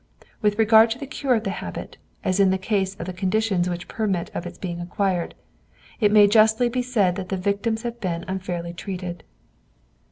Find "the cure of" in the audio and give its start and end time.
0.97-1.43